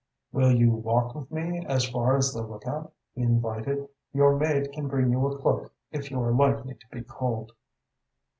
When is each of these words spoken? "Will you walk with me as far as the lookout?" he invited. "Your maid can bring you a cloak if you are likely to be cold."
"Will 0.31 0.51
you 0.51 0.71
walk 0.71 1.13
with 1.13 1.29
me 1.29 1.63
as 1.67 1.87
far 1.87 2.17
as 2.17 2.33
the 2.33 2.41
lookout?" 2.41 2.91
he 3.13 3.21
invited. 3.21 3.87
"Your 4.13 4.35
maid 4.35 4.71
can 4.73 4.87
bring 4.87 5.11
you 5.11 5.27
a 5.27 5.37
cloak 5.37 5.71
if 5.91 6.09
you 6.09 6.19
are 6.23 6.31
likely 6.33 6.73
to 6.73 6.87
be 6.89 7.03
cold." 7.03 7.51